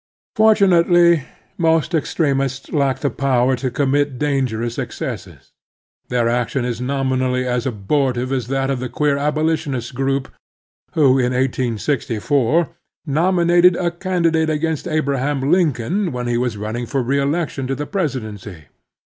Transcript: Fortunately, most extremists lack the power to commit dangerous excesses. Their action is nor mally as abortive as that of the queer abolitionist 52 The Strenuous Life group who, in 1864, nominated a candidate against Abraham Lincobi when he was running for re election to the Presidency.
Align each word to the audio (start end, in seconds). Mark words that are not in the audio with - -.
Fortunately, 0.35 1.25
most 1.59 1.93
extremists 1.93 2.71
lack 2.71 3.01
the 3.01 3.11
power 3.11 3.55
to 3.57 3.69
commit 3.69 4.17
dangerous 4.17 4.79
excesses. 4.79 5.51
Their 6.09 6.27
action 6.27 6.65
is 6.65 6.81
nor 6.81 7.05
mally 7.05 7.45
as 7.45 7.67
abortive 7.67 8.31
as 8.31 8.47
that 8.47 8.71
of 8.71 8.79
the 8.79 8.89
queer 8.89 9.19
abolitionist 9.19 9.89
52 9.89 9.89
The 9.91 10.05
Strenuous 10.15 10.23
Life 10.25 10.93
group 10.95 10.95
who, 10.95 11.19
in 11.19 11.33
1864, 11.33 12.69
nominated 13.05 13.75
a 13.75 13.91
candidate 13.91 14.49
against 14.49 14.87
Abraham 14.87 15.39
Lincobi 15.41 16.09
when 16.11 16.25
he 16.25 16.35
was 16.35 16.57
running 16.57 16.87
for 16.87 17.03
re 17.03 17.21
election 17.21 17.67
to 17.67 17.75
the 17.75 17.85
Presidency. 17.85 18.69